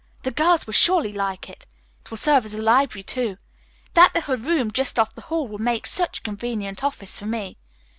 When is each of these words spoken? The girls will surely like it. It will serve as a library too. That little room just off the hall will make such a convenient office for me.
The 0.23 0.31
girls 0.31 0.65
will 0.65 0.73
surely 0.73 1.13
like 1.13 1.47
it. 1.47 1.67
It 2.03 2.09
will 2.09 2.17
serve 2.17 2.43
as 2.43 2.55
a 2.55 2.57
library 2.59 3.03
too. 3.03 3.37
That 3.93 4.15
little 4.15 4.35
room 4.35 4.71
just 4.71 4.97
off 4.97 5.13
the 5.13 5.21
hall 5.21 5.47
will 5.47 5.59
make 5.59 5.85
such 5.85 6.17
a 6.17 6.21
convenient 6.23 6.83
office 6.83 7.19
for 7.19 7.27
me. 7.27 7.59